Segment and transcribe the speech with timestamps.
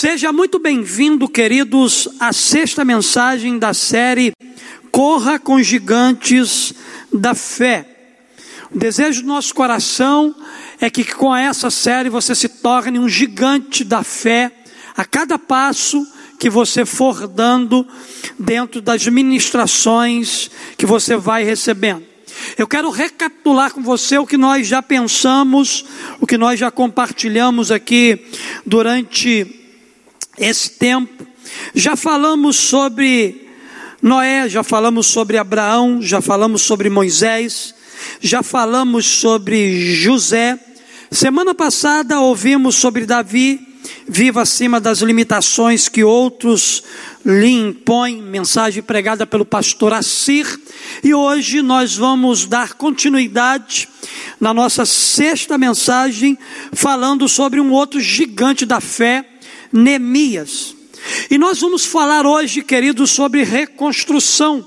[0.00, 4.32] Seja muito bem-vindo, queridos, à sexta mensagem da série
[4.92, 6.72] Corra com Gigantes
[7.12, 7.84] da Fé.
[8.70, 10.32] O desejo do nosso coração
[10.80, 14.52] é que com essa série você se torne um gigante da fé
[14.96, 16.06] a cada passo
[16.38, 17.84] que você for dando
[18.38, 22.06] dentro das ministrações que você vai recebendo.
[22.56, 25.84] Eu quero recapitular com você o que nós já pensamos,
[26.20, 28.26] o que nós já compartilhamos aqui
[28.64, 29.57] durante
[30.38, 31.26] esse tempo.
[31.74, 33.48] Já falamos sobre
[34.00, 37.74] Noé, já falamos sobre Abraão, já falamos sobre Moisés,
[38.20, 40.58] já falamos sobre José.
[41.10, 43.60] Semana passada ouvimos sobre Davi,
[44.06, 46.82] viva acima das limitações que outros
[47.24, 50.46] lhe impõem, mensagem pregada pelo pastor Assir,
[51.02, 53.88] e hoje nós vamos dar continuidade
[54.40, 56.38] na nossa sexta mensagem,
[56.72, 59.24] falando sobre um outro gigante da fé,
[59.72, 60.74] Neemias.
[61.30, 64.66] E nós vamos falar hoje, queridos, sobre reconstrução.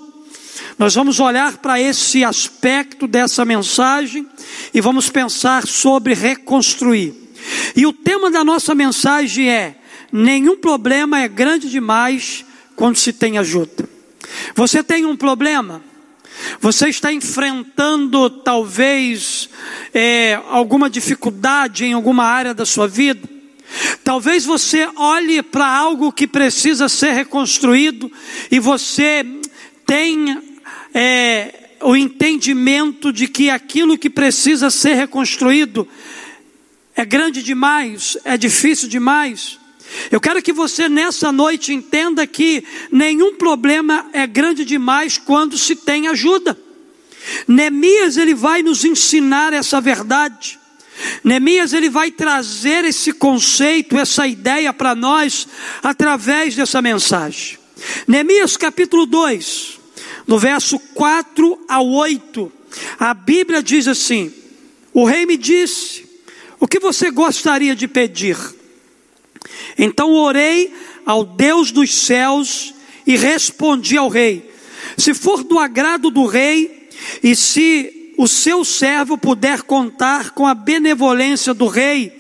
[0.78, 4.26] Nós vamos olhar para esse aspecto dessa mensagem
[4.74, 7.14] e vamos pensar sobre reconstruir.
[7.76, 9.76] E o tema da nossa mensagem é:
[10.12, 13.88] nenhum problema é grande demais quando se tem ajuda.
[14.56, 15.84] Você tem um problema?
[16.60, 19.50] Você está enfrentando talvez
[19.94, 23.28] é, alguma dificuldade em alguma área da sua vida?
[24.04, 28.12] Talvez você olhe para algo que precisa ser reconstruído
[28.50, 29.26] e você
[29.86, 30.42] tenha
[30.94, 35.88] é, o entendimento de que aquilo que precisa ser reconstruído
[36.96, 39.60] é grande demais, é difícil demais.
[40.10, 45.76] Eu quero que você nessa noite entenda que nenhum problema é grande demais quando se
[45.76, 46.58] tem ajuda.
[47.48, 50.61] Neemias ele vai nos ensinar essa verdade.
[51.24, 55.48] Neemias ele vai trazer esse conceito, essa ideia para nós
[55.82, 57.58] através dessa mensagem.
[58.08, 59.80] Neemias capítulo 2,
[60.28, 62.52] no verso 4 a 8,
[63.00, 64.32] a Bíblia diz assim:
[64.94, 66.06] O rei me disse:
[66.60, 68.38] O que você gostaria de pedir?
[69.78, 70.74] Então orei
[71.06, 72.74] ao Deus dos céus
[73.06, 74.52] e respondi ao rei:
[74.98, 76.90] Se for do agrado do rei,
[77.24, 82.16] e se o seu servo puder contar com a benevolência do rei,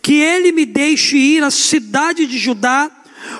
[0.00, 2.88] que ele me deixe ir à cidade de Judá,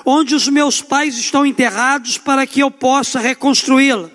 [0.05, 4.11] onde os meus pais estão enterrados, para que eu possa reconstruí-la.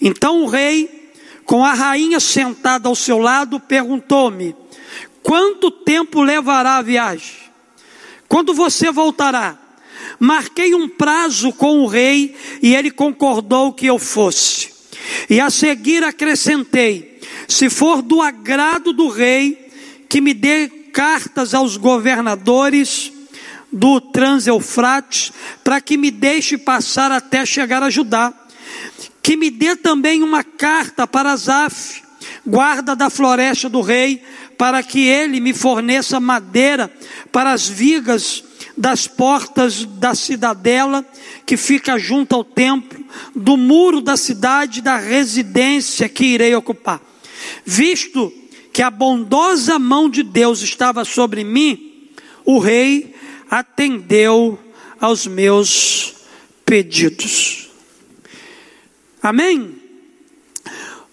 [0.00, 1.10] Então o rei,
[1.44, 4.54] com a rainha sentada ao seu lado, perguntou-me:
[5.24, 7.34] Quanto tempo levará a viagem?
[8.28, 9.58] Quando você voltará?
[10.20, 14.75] Marquei um prazo com o rei e ele concordou que eu fosse.
[15.28, 19.70] E a seguir acrescentei: se for do agrado do rei,
[20.08, 23.12] que me dê cartas aos governadores
[23.72, 28.32] do Transeufrates, para que me deixe passar até chegar a Judá.
[29.22, 32.02] Que me dê também uma carta para Zaf,
[32.46, 34.22] guarda da floresta do rei,
[34.56, 36.90] para que ele me forneça madeira
[37.32, 38.45] para as vigas
[38.76, 41.04] das portas da cidadela
[41.44, 43.04] que fica junto ao templo,
[43.34, 47.00] do muro da cidade, da residência que irei ocupar.
[47.64, 48.32] Visto
[48.72, 52.10] que a bondosa mão de Deus estava sobre mim,
[52.44, 53.14] o rei
[53.50, 54.58] atendeu
[55.00, 56.14] aos meus
[56.64, 57.70] pedidos.
[59.22, 59.76] Amém?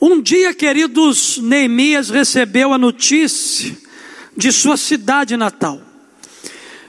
[0.01, 3.74] Um dia, queridos, Neemias recebeu a notícia
[4.35, 5.81] de sua cidade natal,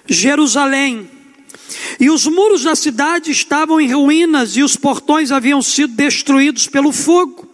[0.07, 1.11] Jerusalém.
[1.99, 6.93] E os muros da cidade estavam em ruínas e os portões haviam sido destruídos pelo
[6.93, 7.49] fogo.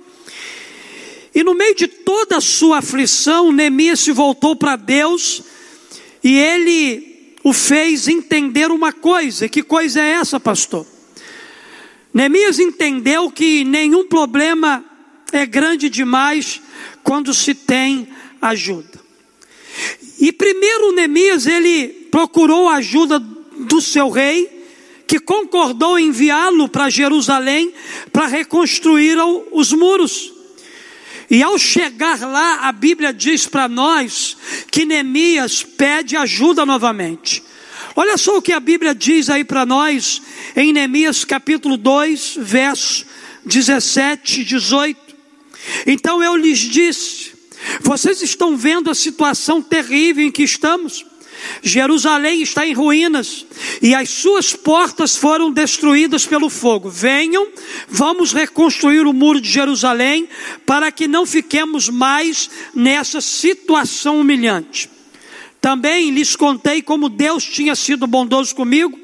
[1.34, 5.42] E no meio de toda a sua aflição, Neemias se voltou para Deus
[6.24, 9.48] e ele o fez entender uma coisa.
[9.48, 10.86] Que coisa é essa, pastor?
[12.12, 14.84] Neemias entendeu que nenhum problema
[15.32, 16.60] é grande demais
[17.04, 18.08] quando se tem
[18.42, 19.00] ajuda.
[20.18, 24.60] E primeiro Neemias ele procurou a ajuda do seu rei,
[25.06, 27.72] que concordou em enviá-lo para Jerusalém
[28.12, 29.18] para reconstruir
[29.50, 30.32] os muros.
[31.28, 34.36] E ao chegar lá, a Bíblia diz para nós
[34.70, 37.42] que Neemias pede ajuda novamente.
[37.94, 40.22] Olha só o que a Bíblia diz aí para nós
[40.56, 43.04] em Neemias capítulo 2, verso
[43.44, 45.00] 17 e 18.
[45.86, 47.32] Então eu lhes disse:
[47.80, 51.04] vocês estão vendo a situação terrível em que estamos?
[51.62, 53.46] Jerusalém está em ruínas
[53.82, 56.88] e as suas portas foram destruídas pelo fogo.
[56.88, 57.48] Venham,
[57.88, 60.28] vamos reconstruir o muro de Jerusalém
[60.64, 64.88] para que não fiquemos mais nessa situação humilhante.
[65.60, 68.98] Também lhes contei como Deus tinha sido bondoso comigo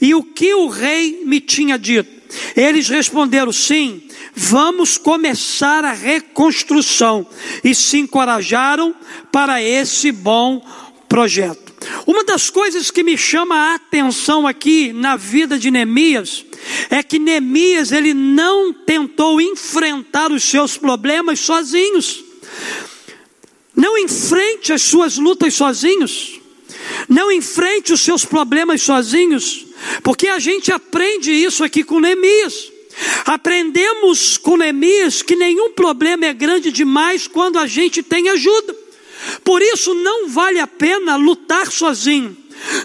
[0.00, 2.22] e o que o rei me tinha dito.
[2.56, 4.02] Eles responderam: sim,
[4.34, 7.26] vamos começar a reconstrução.
[7.62, 8.94] E se encorajaram
[9.30, 10.64] para esse bom
[11.08, 11.61] projeto.
[12.06, 16.44] Uma das coisas que me chama a atenção aqui na vida de Neemias
[16.90, 22.24] é que Neemias ele não tentou enfrentar os seus problemas sozinhos.
[23.74, 26.40] Não enfrente as suas lutas sozinhos.
[27.08, 29.66] Não enfrente os seus problemas sozinhos,
[30.02, 32.70] porque a gente aprende isso aqui com Neemias.
[33.24, 38.81] Aprendemos com Neemias que nenhum problema é grande demais quando a gente tem ajuda.
[39.44, 42.36] Por isso não vale a pena lutar sozinho.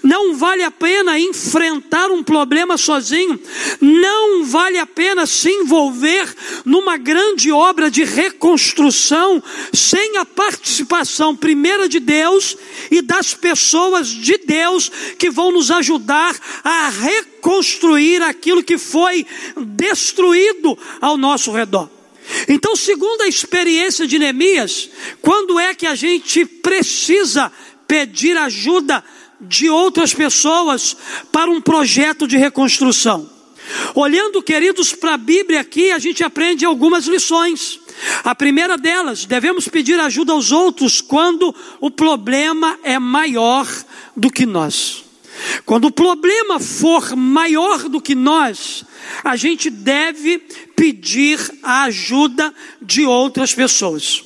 [0.01, 3.39] Não vale a pena enfrentar um problema sozinho,
[3.79, 6.33] não vale a pena se envolver
[6.65, 9.41] numa grande obra de reconstrução
[9.73, 12.57] sem a participação primeira de Deus
[12.89, 19.25] e das pessoas de Deus que vão nos ajudar a reconstruir aquilo que foi
[19.55, 21.96] destruído ao nosso redor.
[22.47, 24.89] Então, segundo a experiência de Neemias,
[25.21, 27.51] quando é que a gente precisa
[27.87, 29.03] pedir ajuda
[29.39, 30.95] de outras pessoas
[31.31, 33.29] para um projeto de reconstrução.
[33.93, 37.79] Olhando, queridos, para a Bíblia aqui, a gente aprende algumas lições.
[38.23, 43.67] A primeira delas, devemos pedir ajuda aos outros quando o problema é maior
[44.15, 45.06] do que nós.
[45.65, 48.83] Quando o problema for maior do que nós,
[49.23, 50.39] a gente deve
[50.75, 54.23] pedir a ajuda de outras pessoas.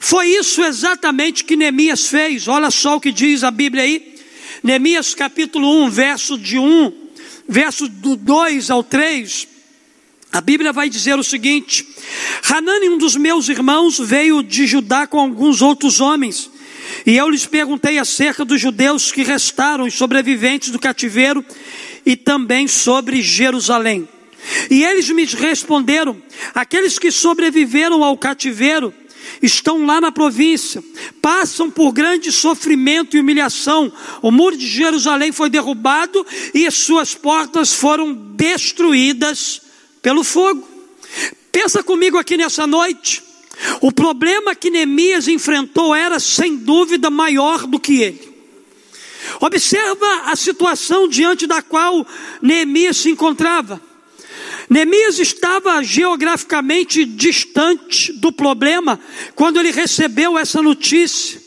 [0.00, 2.48] Foi isso exatamente que Neemias fez.
[2.48, 4.14] Olha só o que diz a Bíblia aí.
[4.62, 6.92] Neemias capítulo 1, verso de 1,
[7.48, 9.48] verso do 2 ao 3,
[10.32, 11.86] a Bíblia vai dizer o seguinte:
[12.50, 16.50] Hanani, um dos meus irmãos, veio de Judá com alguns outros homens,
[17.06, 21.44] e eu lhes perguntei acerca dos judeus que restaram, os sobreviventes do cativeiro,
[22.04, 24.08] e também sobre Jerusalém.
[24.70, 26.20] E eles me responderam:
[26.54, 28.92] aqueles que sobreviveram ao cativeiro
[29.42, 30.84] estão lá na província,
[31.20, 33.92] passam por grande sofrimento e humilhação.
[34.20, 39.62] O muro de Jerusalém foi derrubado e as suas portas foram destruídas
[40.02, 40.68] pelo fogo.
[41.50, 43.23] Pensa comigo aqui nessa noite.
[43.80, 48.34] O problema que Neemias enfrentou era sem dúvida maior do que ele.
[49.40, 52.06] Observa a situação diante da qual
[52.42, 53.80] Neemias se encontrava.
[54.68, 58.98] Neemias estava geograficamente distante do problema
[59.34, 61.42] quando ele recebeu essa notícia.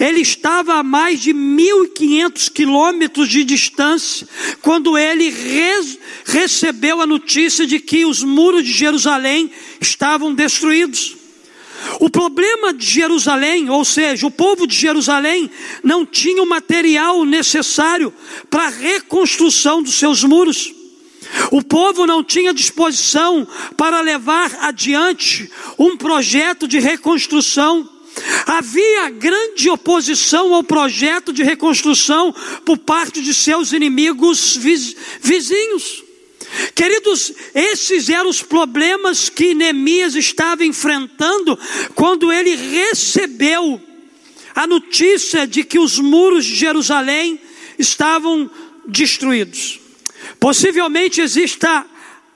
[0.00, 4.28] Ele estava a mais de 1.500 quilômetros de distância
[4.62, 9.50] quando ele re recebeu a notícia de que os muros de Jerusalém
[9.80, 11.17] estavam destruídos.
[12.00, 15.50] O problema de Jerusalém, ou seja, o povo de Jerusalém,
[15.82, 18.12] não tinha o material necessário
[18.50, 20.74] para a reconstrução dos seus muros.
[21.50, 23.46] O povo não tinha disposição
[23.76, 27.88] para levar adiante um projeto de reconstrução.
[28.46, 32.34] Havia grande oposição ao projeto de reconstrução
[32.64, 34.56] por parte de seus inimigos
[35.20, 36.07] vizinhos.
[36.74, 41.58] Queridos, esses eram os problemas que Neemias estava enfrentando
[41.94, 43.80] quando ele recebeu
[44.54, 47.40] a notícia de que os muros de Jerusalém
[47.78, 48.50] estavam
[48.86, 49.80] destruídos.
[50.40, 51.86] Possivelmente exista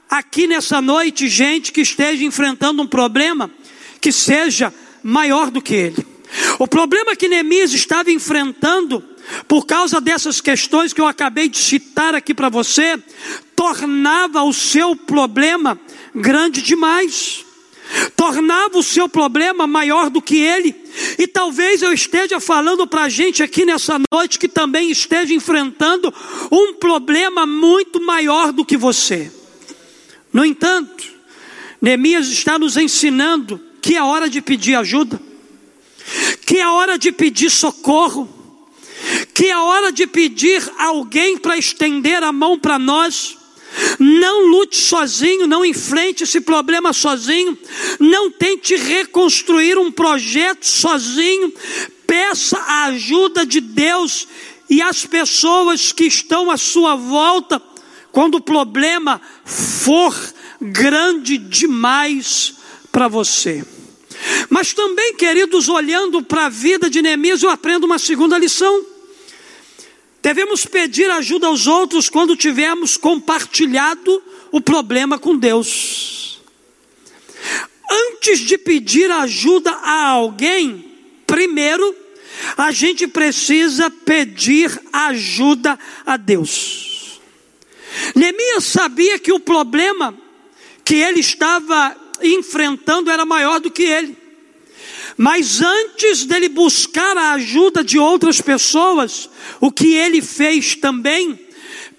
[0.08, 3.50] aqui nessa noite gente que esteja enfrentando um problema
[4.00, 4.72] que seja
[5.02, 6.06] maior do que ele.
[6.58, 9.02] O problema que Neemias estava enfrentando,
[9.48, 12.98] por causa dessas questões que eu acabei de citar aqui para você,
[13.62, 15.78] tornava o seu problema
[16.12, 17.44] grande demais
[18.16, 20.74] tornava o seu problema maior do que ele.
[21.18, 26.12] E talvez eu esteja falando para a gente aqui nessa noite que também esteja enfrentando
[26.50, 29.30] um problema muito maior do que você.
[30.32, 31.04] No entanto,
[31.82, 35.20] Neemias está nos ensinando que é hora de pedir ajuda,
[36.46, 38.26] que é hora de pedir socorro,
[39.34, 43.41] que é hora de pedir alguém para estender a mão para nós
[43.98, 47.56] não lute sozinho, não enfrente esse problema sozinho,
[47.98, 51.52] não tente reconstruir um projeto sozinho,
[52.06, 54.26] peça a ajuda de Deus
[54.68, 57.60] e as pessoas que estão à sua volta,
[58.10, 60.14] quando o problema for
[60.60, 62.54] grande demais
[62.90, 63.64] para você.
[64.48, 68.91] Mas também, queridos, olhando para a vida de Neemias, eu aprendo uma segunda lição.
[70.22, 76.40] Devemos pedir ajuda aos outros quando tivermos compartilhado o problema com Deus.
[77.90, 80.92] Antes de pedir ajuda a alguém,
[81.26, 81.96] primeiro
[82.56, 85.76] a gente precisa pedir ajuda
[86.06, 87.20] a Deus.
[88.14, 90.16] Neemias sabia que o problema
[90.84, 94.21] que ele estava enfrentando era maior do que ele.
[95.22, 101.38] Mas antes dele buscar a ajuda de outras pessoas, o que ele fez também,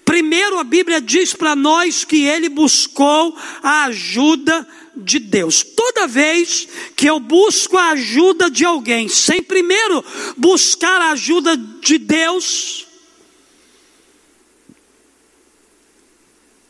[0.04, 5.62] primeiro a Bíblia diz para nós que ele buscou a ajuda de Deus.
[5.62, 10.04] Toda vez que eu busco a ajuda de alguém, sem primeiro
[10.36, 12.86] buscar a ajuda de Deus,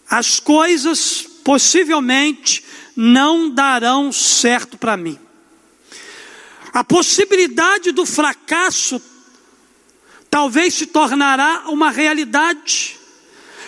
[0.09, 2.63] as coisas possivelmente
[2.95, 5.19] não darão certo para mim.
[6.75, 9.01] A possibilidade do fracasso
[10.29, 12.97] talvez se tornará uma realidade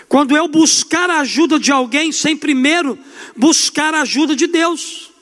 [0.09, 2.99] quando eu buscar a ajuda de alguém sem primeiro
[3.37, 5.13] buscar a ajuda de Deus.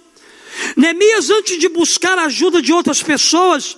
[0.74, 3.76] Neemias, antes de buscar a ajuda de outras pessoas,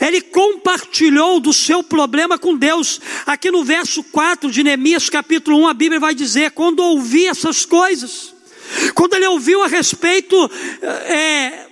[0.00, 3.02] ele compartilhou do seu problema com Deus.
[3.26, 7.66] Aqui no verso 4 de Neemias, capítulo 1, a Bíblia vai dizer: quando ouvi essas
[7.66, 8.34] coisas,
[8.94, 10.50] quando ele ouviu a respeito
[10.82, 11.66] é,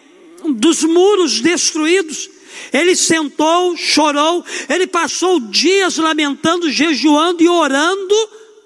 [0.49, 2.29] dos muros destruídos,
[2.73, 8.15] ele sentou, chorou, ele passou dias lamentando, jejuando e orando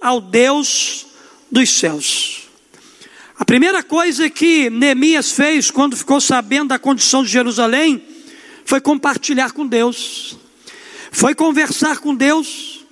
[0.00, 1.06] ao Deus
[1.50, 2.42] dos céus.
[3.36, 8.02] A primeira coisa que Neemias fez quando ficou sabendo da condição de Jerusalém
[8.64, 10.36] foi compartilhar com Deus,
[11.10, 12.84] foi conversar com Deus.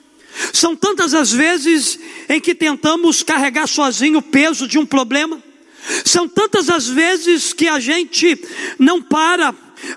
[0.52, 1.98] São tantas as vezes
[2.28, 5.42] em que tentamos carregar sozinho o peso de um problema,
[6.04, 8.38] são tantas as vezes que a gente
[8.78, 9.54] não para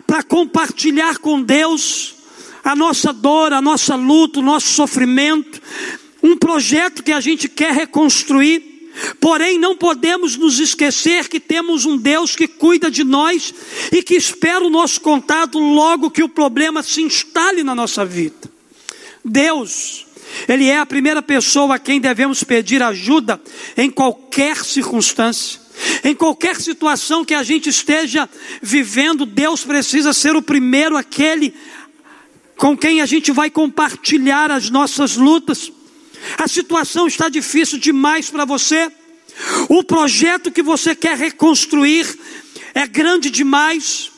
[0.07, 2.15] para compartilhar com Deus
[2.63, 5.61] a nossa dor, a nossa luta, o nosso sofrimento,
[6.23, 8.73] um projeto que a gente quer reconstruir.
[9.19, 13.53] Porém, não podemos nos esquecer que temos um Deus que cuida de nós
[13.91, 18.49] e que espera o nosso contato logo que o problema se instale na nossa vida.
[19.23, 20.05] Deus,
[20.47, 23.39] Ele é a primeira pessoa a quem devemos pedir ajuda
[23.75, 25.64] em qualquer circunstância.
[26.03, 28.29] Em qualquer situação que a gente esteja
[28.61, 31.53] vivendo, Deus precisa ser o primeiro aquele
[32.57, 35.71] com quem a gente vai compartilhar as nossas lutas.
[36.37, 38.89] A situação está difícil demais para você.
[39.67, 42.07] O projeto que você quer reconstruir
[42.73, 44.11] é grande demais.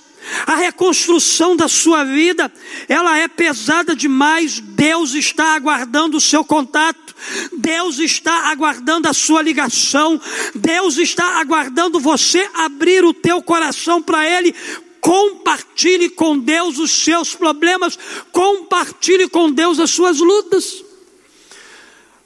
[0.45, 2.51] A reconstrução da sua vida,
[2.87, 4.59] ela é pesada demais.
[4.59, 7.15] Deus está aguardando o seu contato.
[7.57, 10.19] Deus está aguardando a sua ligação.
[10.53, 14.53] Deus está aguardando você abrir o teu coração para ele.
[14.99, 17.97] Compartilhe com Deus os seus problemas,
[18.31, 20.83] compartilhe com Deus as suas lutas.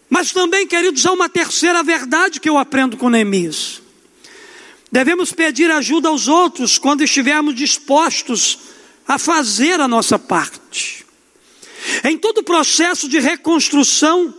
[0.10, 3.81] Mas também, queridos, há uma terceira verdade que eu aprendo com Neemias.
[4.92, 8.60] Devemos pedir ajuda aos outros quando estivermos dispostos
[9.08, 11.06] a fazer a nossa parte.
[12.04, 14.34] Em todo o processo de reconstrução,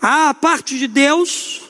[0.00, 1.62] há a parte de Deus,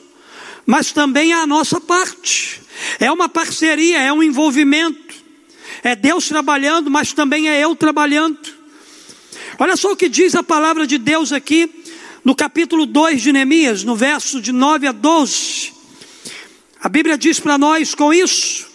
[0.65, 2.61] mas também há a nossa parte.
[2.99, 5.15] É uma parceria, é um envolvimento.
[5.83, 8.37] É Deus trabalhando, mas também é eu trabalhando.
[9.57, 11.83] Olha só o que diz a palavra de Deus aqui
[12.23, 15.73] no capítulo 2 de Neemias, no verso de 9 a 12,
[16.81, 18.67] a Bíblia diz para nós com isso: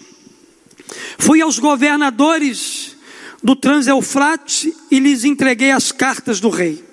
[1.19, 2.97] Fui aos governadores
[3.43, 6.85] do Transeufrate e lhes entreguei as cartas do rei.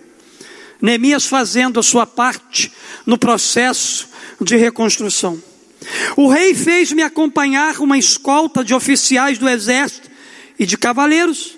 [0.81, 2.71] Neemias fazendo a sua parte
[3.05, 4.09] no processo
[4.41, 5.41] de reconstrução.
[6.17, 10.09] O rei fez-me acompanhar uma escolta de oficiais do exército
[10.57, 11.57] e de cavaleiros.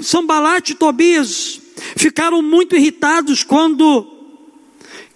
[0.00, 1.60] Sambalate e Tobias
[1.96, 4.18] ficaram muito irritados quando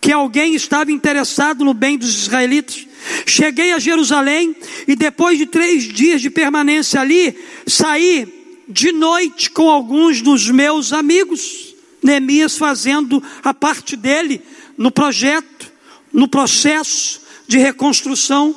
[0.00, 2.86] que alguém estava interessado no bem dos israelitas.
[3.26, 4.54] Cheguei a Jerusalém
[4.86, 10.92] e depois de três dias de permanência ali, saí de noite com alguns dos meus
[10.92, 11.74] amigos.
[12.02, 14.42] Neemias fazendo a parte dele
[14.76, 15.72] no projeto,
[16.12, 18.54] no processo de reconstrução.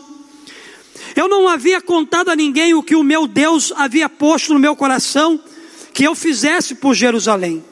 [1.16, 4.75] Eu não havia contado a ninguém o que o meu Deus havia posto no meu
[4.75, 5.39] coração
[5.94, 7.63] que eu fizesse por Jerusalém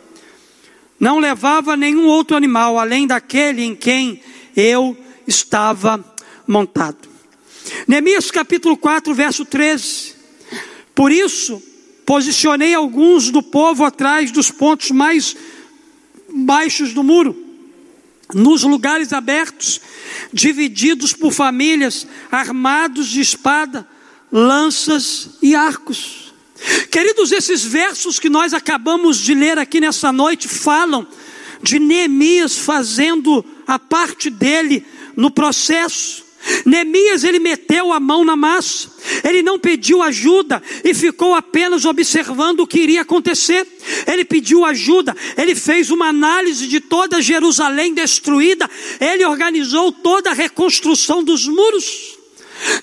[0.99, 4.21] não levava nenhum outro animal além daquele em quem
[4.55, 6.03] eu estava
[6.47, 7.07] montado.
[7.87, 10.13] Neemias capítulo 4, verso 13.
[10.93, 11.61] Por isso,
[12.05, 15.35] posicionei alguns do povo atrás dos pontos mais
[16.29, 17.35] baixos do muro,
[18.33, 19.81] nos lugares abertos,
[20.31, 23.87] divididos por famílias, armados de espada,
[24.31, 26.33] lanças e arcos.
[26.91, 31.07] Queridos, esses versos que nós acabamos de ler aqui nessa noite falam
[31.61, 34.85] de Neemias fazendo a parte dele
[35.15, 36.24] no processo.
[36.65, 38.89] Neemias ele meteu a mão na massa,
[39.23, 43.65] ele não pediu ajuda e ficou apenas observando o que iria acontecer.
[44.07, 50.33] Ele pediu ajuda, ele fez uma análise de toda Jerusalém destruída, ele organizou toda a
[50.33, 52.14] reconstrução dos muros.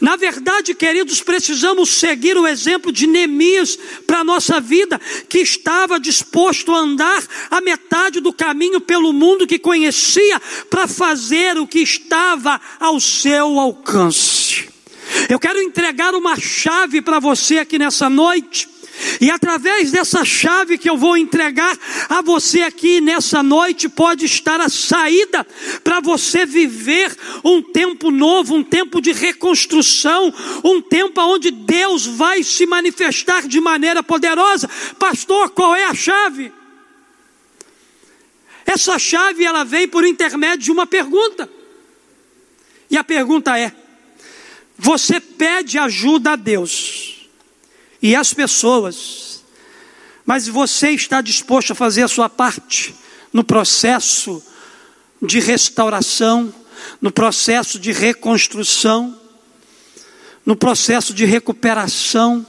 [0.00, 5.98] Na verdade, queridos, precisamos seguir o exemplo de Neemias para a nossa vida, que estava
[5.98, 11.80] disposto a andar a metade do caminho pelo mundo que conhecia, para fazer o que
[11.80, 14.68] estava ao seu alcance.
[15.28, 18.68] Eu quero entregar uma chave para você aqui nessa noite.
[19.20, 24.60] E através dessa chave que eu vou entregar a você aqui nessa noite, pode estar
[24.60, 25.46] a saída
[25.82, 30.32] para você viver um tempo novo, um tempo de reconstrução,
[30.64, 34.68] um tempo onde Deus vai se manifestar de maneira poderosa.
[34.98, 36.52] Pastor, qual é a chave?
[38.66, 41.48] Essa chave ela vem por intermédio de uma pergunta.
[42.90, 43.72] E a pergunta é:
[44.76, 47.11] você pede ajuda a Deus?
[48.02, 49.44] E as pessoas,
[50.26, 52.94] mas você está disposto a fazer a sua parte
[53.32, 54.42] no processo
[55.22, 56.52] de restauração,
[57.00, 59.16] no processo de reconstrução,
[60.44, 62.44] no processo de recuperação.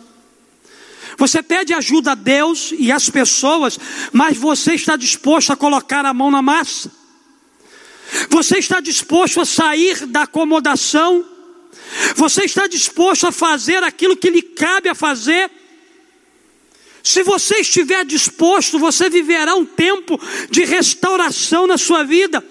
[1.17, 3.79] Você pede ajuda a Deus e às pessoas,
[4.11, 6.91] mas você está disposto a colocar a mão na massa?
[8.29, 11.32] Você está disposto a sair da acomodação?
[12.15, 15.49] Você está disposto a fazer aquilo que lhe cabe a fazer?
[17.03, 20.19] Se você estiver disposto, você viverá um tempo
[20.49, 22.43] de restauração na sua vida.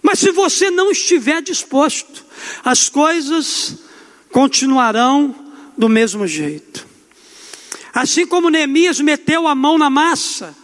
[0.00, 2.24] Mas se você não estiver disposto,
[2.64, 3.78] as coisas
[4.30, 5.34] continuarão
[5.76, 6.86] do mesmo jeito.
[7.92, 10.56] Assim como Neemias meteu a mão na massa,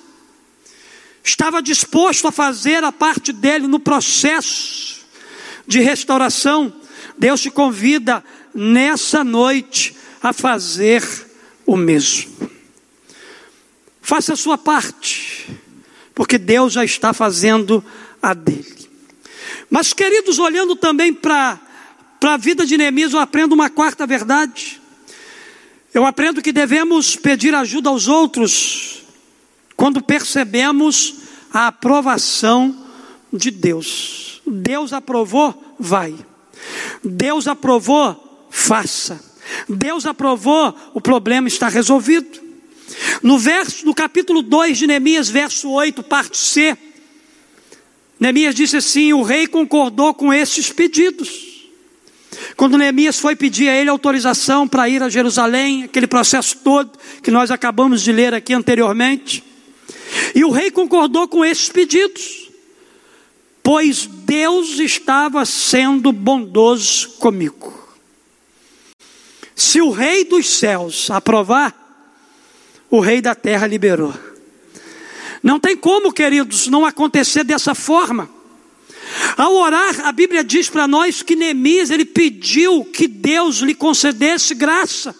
[1.22, 5.04] estava disposto a fazer a parte dele no processo
[5.66, 6.72] de restauração,
[7.18, 11.02] Deus te convida nessa noite a fazer
[11.66, 12.32] o mesmo.
[14.00, 15.48] Faça a sua parte,
[16.14, 17.84] porque Deus já está fazendo
[18.22, 18.88] a dele.
[19.70, 21.58] Mas, queridos, olhando também para
[22.22, 24.80] a vida de Neemias, eu aprendo uma quarta verdade.
[25.92, 29.02] Eu aprendo que devemos pedir ajuda aos outros
[29.76, 31.16] quando percebemos
[31.52, 32.76] a aprovação
[33.32, 34.42] de Deus.
[34.46, 36.14] Deus aprovou, vai.
[37.02, 39.22] Deus aprovou, faça.
[39.68, 42.42] Deus aprovou, o problema está resolvido.
[43.22, 46.76] No verso, no capítulo 2 de Neemias, verso 8, parte C,
[48.18, 51.54] Neemias disse assim: o rei concordou com esses pedidos.
[52.56, 57.30] Quando Neemias foi pedir a ele autorização para ir a Jerusalém, aquele processo todo que
[57.30, 59.42] nós acabamos de ler aqui anteriormente,
[60.34, 62.43] e o rei concordou com esses pedidos
[63.64, 67.72] pois Deus estava sendo bondoso comigo.
[69.56, 71.74] Se o rei dos céus aprovar,
[72.90, 74.12] o rei da terra liberou.
[75.42, 78.28] Não tem como, queridos, não acontecer dessa forma.
[79.36, 84.54] Ao orar, a Bíblia diz para nós que Neemias ele pediu que Deus lhe concedesse
[84.54, 85.14] graça,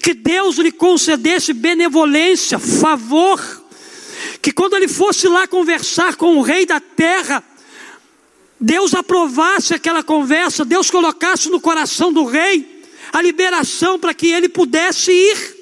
[0.00, 3.61] que Deus lhe concedesse benevolência, favor
[4.42, 7.44] que quando ele fosse lá conversar com o rei da terra,
[8.60, 14.48] Deus aprovasse aquela conversa, Deus colocasse no coração do rei a liberação para que ele
[14.48, 15.56] pudesse ir.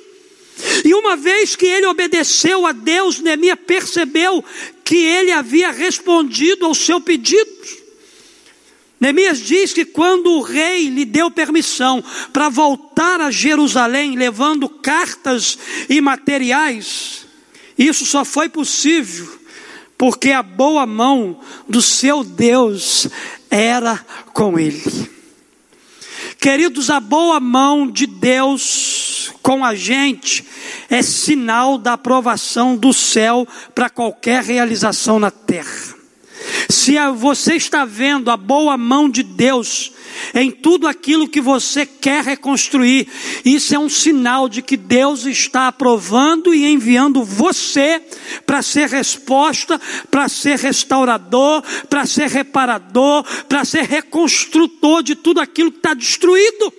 [0.85, 4.43] E uma vez que ele obedeceu a Deus, Neemias percebeu
[4.85, 7.51] que ele havia respondido ao seu pedido.
[8.99, 15.59] Neemias diz que quando o rei lhe deu permissão para voltar a Jerusalém, levando cartas
[15.89, 17.30] e materiais,
[17.87, 19.41] isso só foi possível
[19.97, 21.39] porque a boa mão
[21.69, 23.07] do seu Deus
[23.51, 23.99] era
[24.33, 25.11] com ele.
[26.41, 30.43] Queridos, a boa mão de Deus com a gente
[30.89, 36.00] é sinal da aprovação do céu para qualquer realização na terra.
[36.69, 39.93] Se você está vendo a boa mão de Deus
[40.35, 43.09] em tudo aquilo que você quer reconstruir.
[43.45, 48.03] Isso é um sinal de que Deus está aprovando e enviando você
[48.47, 55.71] para ser resposta, para ser restaurador, para ser reparador, para ser reconstrutor de tudo aquilo
[55.71, 56.73] que está destruído.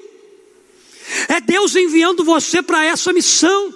[1.28, 3.74] É Deus enviando você para essa missão.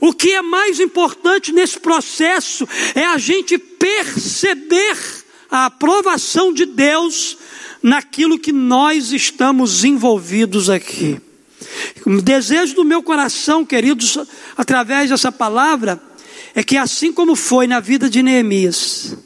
[0.00, 5.17] O que é mais importante nesse processo é a gente perceber
[5.50, 7.36] a aprovação de Deus
[7.82, 11.20] naquilo que nós estamos envolvidos aqui.
[12.04, 14.18] O desejo do meu coração, queridos,
[14.56, 16.00] através dessa palavra,
[16.54, 19.16] é que assim como foi na vida de Neemias,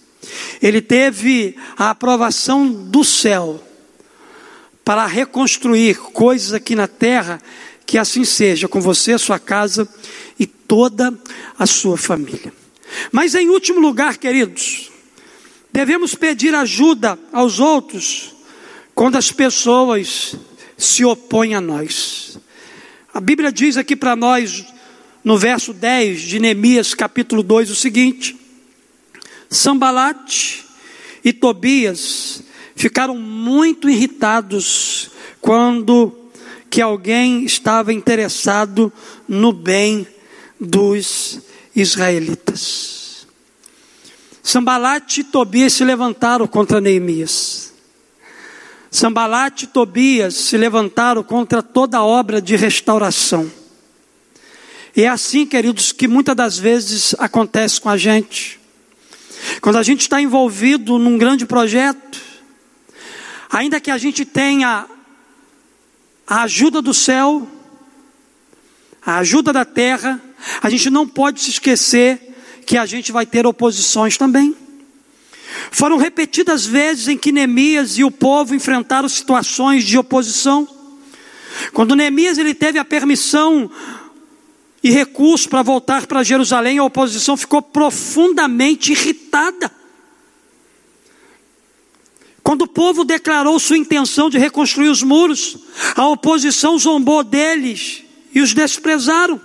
[0.61, 3.63] ele teve a aprovação do céu
[4.85, 7.41] para reconstruir coisas aqui na terra,
[7.87, 9.89] que assim seja com você, sua casa
[10.39, 11.17] e toda
[11.59, 12.53] a sua família.
[13.11, 14.92] Mas em último lugar, queridos,
[15.73, 18.35] devemos pedir ajuda aos outros
[18.95, 20.37] quando as pessoas
[20.77, 22.39] se opõem a nós.
[23.15, 24.65] A Bíblia diz aqui para nós,
[25.25, 28.37] no verso 10 de Neemias, capítulo 2, o seguinte:
[29.49, 30.65] Sambalate
[31.25, 32.43] e Tobias
[32.75, 36.19] ficaram muito irritados quando
[36.69, 38.93] que alguém estava interessado
[39.29, 40.07] no bem
[40.59, 41.41] dos
[41.77, 43.02] israelitas.
[44.43, 47.73] Sambalate e Tobias se levantaram contra Neemias.
[48.91, 53.51] Sambalate e Tobias se levantaram contra toda a obra de restauração.
[54.95, 58.61] E é assim, queridos, que muitas das vezes acontece com a gente.
[59.61, 62.21] Quando a gente está envolvido num grande projeto,
[63.51, 64.87] ainda que a gente tenha
[66.27, 67.49] a ajuda do céu,
[69.05, 70.21] a ajuda da terra,
[70.61, 72.32] a gente não pode se esquecer
[72.67, 74.57] que a gente vai ter oposições também.
[75.71, 80.67] Foram repetidas vezes em que Neemias e o povo enfrentaram situações de oposição.
[81.73, 83.71] Quando Neemias ele teve a permissão
[84.83, 89.71] e recurso para voltar para Jerusalém, a oposição ficou profundamente irritada.
[92.43, 95.57] Quando o povo declarou sua intenção de reconstruir os muros,
[95.95, 98.03] a oposição zombou deles
[98.35, 99.41] e os desprezaram.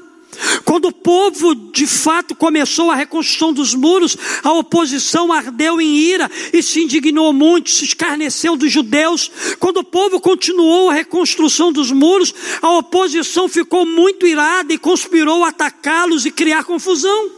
[0.65, 6.29] Quando o povo de fato começou a reconstrução dos muros, a oposição ardeu em ira
[6.51, 9.31] e se indignou muito, se escarneceu dos judeus.
[9.59, 15.43] Quando o povo continuou a reconstrução dos muros, a oposição ficou muito irada e conspirou
[15.43, 17.31] atacá-los e criar confusão.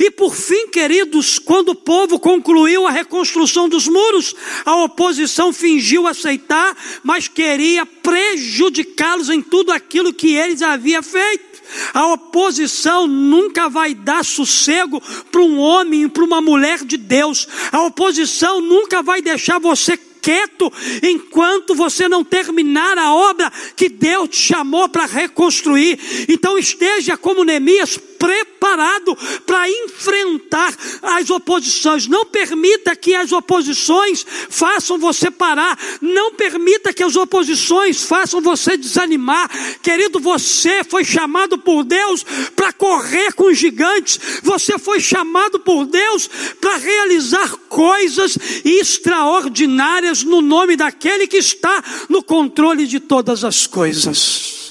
[0.00, 6.06] E por fim, queridos, quando o povo concluiu a reconstrução dos muros, a oposição fingiu
[6.06, 11.55] aceitar, mas queria prejudicá-los em tudo aquilo que eles haviam feito.
[11.92, 17.46] A oposição nunca vai dar sossego para um homem, para uma mulher de Deus.
[17.72, 20.72] A oposição nunca vai deixar você quieto
[21.04, 26.26] enquanto você não terminar a obra que Deus te chamou para reconstruir.
[26.28, 32.06] Então esteja como Neemias preparado para enfrentar as oposições.
[32.06, 35.78] Não permita que as oposições façam você parar.
[36.00, 39.50] Não permita que as oposições façam você desanimar.
[39.82, 42.24] Querido, você foi chamado por Deus
[42.54, 44.18] para correr com gigantes.
[44.42, 46.28] Você foi chamado por Deus
[46.60, 54.65] para realizar coisas extraordinárias no nome daquele que está no controle de todas as coisas.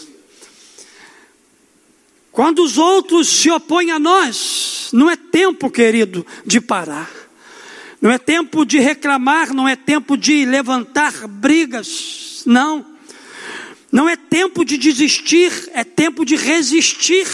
[2.35, 7.09] Quando os outros se opõem a nós, não é tempo, querido, de parar.
[8.01, 12.85] Não é tempo de reclamar, não é tempo de levantar brigas, não.
[13.89, 17.25] Não é tempo de desistir, é tempo de resistir.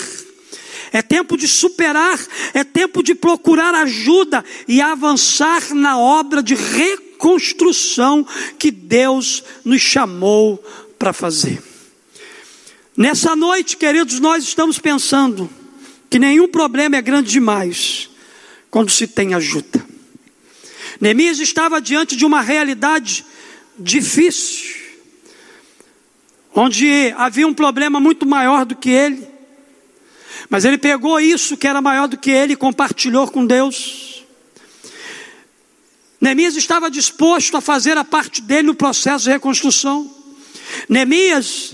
[0.91, 2.19] É tempo de superar,
[2.53, 8.23] é tempo de procurar ajuda e avançar na obra de reconstrução
[8.59, 10.63] que Deus nos chamou
[10.99, 11.70] para fazer.
[13.01, 15.49] Nessa noite, queridos, nós estamos pensando
[16.07, 18.11] que nenhum problema é grande demais
[18.69, 19.83] quando se tem ajuda.
[20.99, 23.25] Neemias estava diante de uma realidade
[23.75, 24.75] difícil,
[26.53, 29.27] onde havia um problema muito maior do que ele.
[30.47, 34.23] Mas ele pegou isso que era maior do que ele e compartilhou com Deus.
[36.21, 40.07] Neemias estava disposto a fazer a parte dele no processo de reconstrução.
[40.87, 41.73] Neemias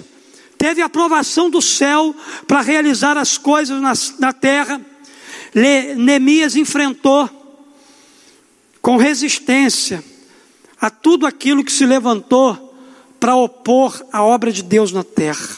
[0.58, 2.16] teve aprovação do céu
[2.48, 4.82] para realizar as coisas na, na terra.
[5.54, 7.30] Le, Neemias enfrentou
[8.82, 10.04] com resistência
[10.80, 12.68] a tudo aquilo que se levantou
[13.20, 15.58] para opor a obra de Deus na terra.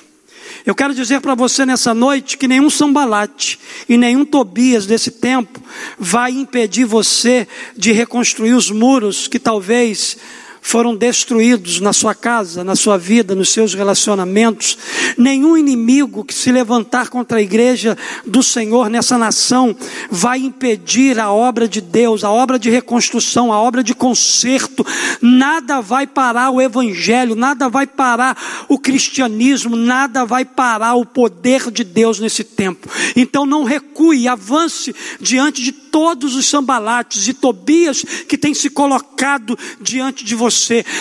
[0.65, 5.61] Eu quero dizer para você nessa noite que nenhum sambalate e nenhum Tobias desse tempo
[5.97, 10.17] vai impedir você de reconstruir os muros que talvez
[10.61, 14.77] foram destruídos na sua casa, na sua vida, nos seus relacionamentos.
[15.17, 19.75] Nenhum inimigo que se levantar contra a igreja do Senhor nessa nação
[20.11, 24.85] vai impedir a obra de Deus, a obra de reconstrução, a obra de conserto.
[25.21, 31.71] Nada vai parar o evangelho, nada vai parar o cristianismo, nada vai parar o poder
[31.71, 32.89] de Deus nesse tempo.
[33.15, 39.57] Então não recue, avance diante de todos os sambalates e Tobias que têm se colocado
[39.81, 40.48] diante de você.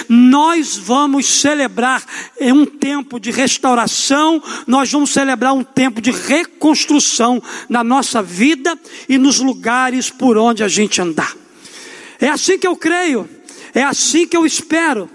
[0.09, 2.05] Nós vamos celebrar
[2.41, 9.19] um tempo de restauração, nós vamos celebrar um tempo de reconstrução na nossa vida e
[9.19, 11.35] nos lugares por onde a gente andar.
[12.21, 13.29] É assim que eu creio,
[13.75, 15.09] é assim que eu espero.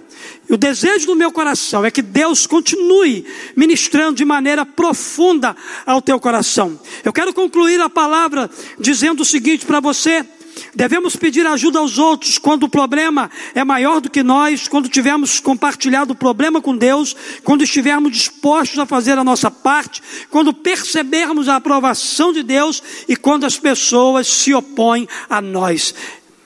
[0.49, 6.19] O desejo do meu coração é que Deus continue ministrando de maneira profunda ao teu
[6.19, 6.79] coração.
[7.03, 10.25] Eu quero concluir a palavra dizendo o seguinte para você:
[10.75, 15.39] Devemos pedir ajuda aos outros quando o problema é maior do que nós, quando tivermos
[15.39, 21.47] compartilhado o problema com Deus, quando estivermos dispostos a fazer a nossa parte, quando percebermos
[21.47, 25.93] a aprovação de Deus e quando as pessoas se opõem a nós.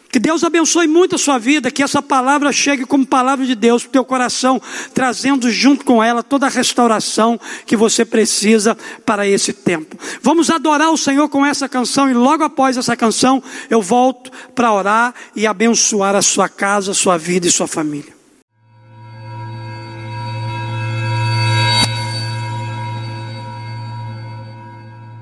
[0.09, 3.83] Que Deus abençoe muito a sua vida, que essa palavra chegue como palavra de Deus
[3.83, 4.61] para o teu coração,
[4.93, 9.97] trazendo junto com ela toda a restauração que você precisa para esse tempo.
[10.21, 14.73] Vamos adorar o Senhor com essa canção e logo após essa canção eu volto para
[14.73, 18.16] orar e abençoar a sua casa, a sua vida e sua família.